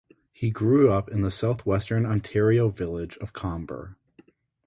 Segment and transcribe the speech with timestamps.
[0.31, 3.97] He grew up in the southwestern Ontario village of Comber.